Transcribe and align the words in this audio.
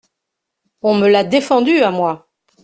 On 0.81 0.95
me 0.95 1.07
l’a 1.09 1.23
défendu, 1.23 1.83
à 1.83 1.91
moi! 1.91 2.27